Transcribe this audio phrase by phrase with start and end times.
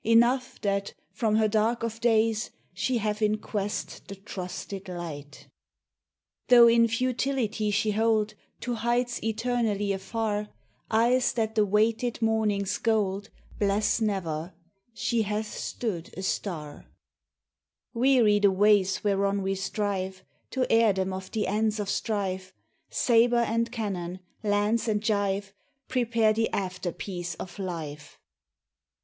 [0.03, 5.47] Enough, that from her dark of days She have in quest the trusted light.
[6.47, 10.49] Tho' in futility she hold, To heights eternally afar,
[10.89, 13.29] Eyes that the waited morning's gold
[13.59, 14.53] Bless never
[14.95, 16.71] she hath stood a star.
[16.73, 16.89] MEMORIAL DAY.
[18.25, 22.55] Weary the ways whereon we strive To heirdom of the ends of strife:
[22.89, 25.53] Sabre and cannon, lance and gyve
[25.87, 28.17] Prepare the after peace of life.